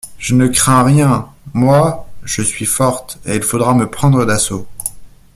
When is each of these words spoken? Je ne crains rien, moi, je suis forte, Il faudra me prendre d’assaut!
Je 0.17 0.33
ne 0.33 0.47
crains 0.47 0.81
rien, 0.81 1.29
moi, 1.53 2.07
je 2.23 2.41
suis 2.41 2.65
forte, 2.65 3.19
Il 3.27 3.43
faudra 3.43 3.75
me 3.75 3.87
prendre 3.87 4.25
d’assaut! 4.25 4.65